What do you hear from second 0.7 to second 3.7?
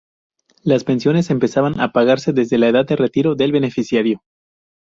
pensiones empezaban a pagarse desde la edad de retiro del